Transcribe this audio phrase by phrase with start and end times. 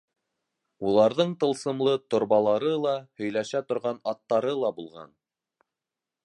[0.91, 5.15] Уларҙың тылсымлы торбалары ла, һөйләшә торған аттары ла булған.